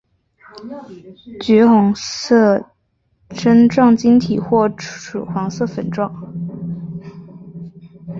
[1.41, 2.71] 橘红色
[3.29, 6.11] 针状晶体或赭黄色粉末。